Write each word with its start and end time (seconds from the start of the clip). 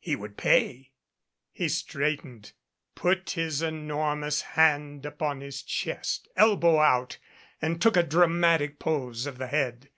He 0.00 0.16
would 0.16 0.36
pay 0.36 0.90
He 1.52 1.68
straightened, 1.68 2.50
put 2.96 3.30
his 3.30 3.62
enormous 3.62 4.40
hand 4.58 5.06
upon 5.06 5.40
his 5.42 5.62
chest, 5.62 6.26
elbow 6.34 6.80
out, 6.80 7.18
and 7.62 7.80
took 7.80 7.96
a 7.96 8.02
dramatic 8.02 8.80
pose 8.80 9.26
of 9.26 9.38
the 9.38 9.46
head. 9.46 9.90